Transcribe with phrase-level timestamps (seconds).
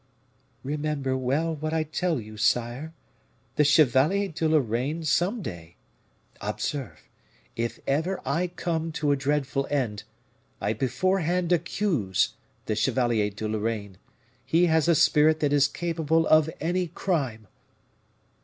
[0.63, 2.91] "Remember well what I tell you, sire;
[3.55, 5.75] the Chevalier de Lorraine some day
[6.41, 7.07] Observe,
[7.55, 10.01] if ever I come to a dreadful end,
[10.59, 12.33] I beforehand accuse
[12.65, 13.99] the Chevalier de Lorraine;
[14.43, 17.45] he has a spirit that is capable of any crime!"